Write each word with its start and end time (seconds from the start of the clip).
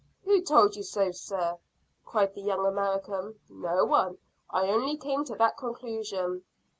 "Who 0.25 0.41
told 0.41 0.75
you 0.75 0.81
so, 0.81 1.11
sir?" 1.11 1.59
cried 2.07 2.33
the 2.33 2.41
young 2.41 2.65
American. 2.65 3.35
"No 3.51 3.85
one. 3.85 4.17
I 4.49 4.67
only 4.67 4.97
came 4.97 5.23
to 5.25 5.35
that 5.35 5.57
conclusion." 5.59 6.43